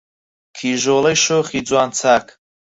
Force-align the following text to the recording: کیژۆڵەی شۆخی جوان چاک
کیژۆڵەی 0.57 1.17
شۆخی 1.23 1.59
جوان 1.67 1.89
چاک 1.99 2.25